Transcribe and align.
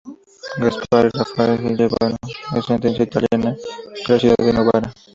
Gaspar 0.61 1.03
era 1.07 1.19
un 1.23 1.27
fraile 1.29 1.55
sevillano 1.57 2.17
de 2.51 2.59
ascendencia 2.59 3.03
italiana, 3.09 3.49
de 4.03 4.09
la 4.13 4.19
ciudad 4.19 4.35
de 4.45 4.53
Novara. 4.53 4.89